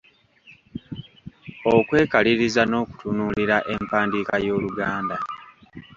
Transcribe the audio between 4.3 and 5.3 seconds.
y’Oluganda.